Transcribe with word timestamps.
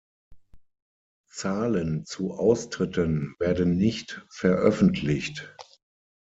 Zahlen 1.31 2.05
zu 2.07 2.33
Austritten 2.33 3.35
werden 3.37 3.77
nicht 3.77 4.25
veröffentlicht. 4.31 5.55